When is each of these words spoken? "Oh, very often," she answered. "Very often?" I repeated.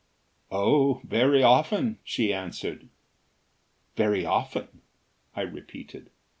"Oh, 0.51 0.99
very 1.03 1.43
often," 1.43 1.99
she 2.03 2.33
answered. 2.33 2.89
"Very 3.95 4.25
often?" 4.25 4.81
I 5.35 5.41
repeated. 5.43 6.09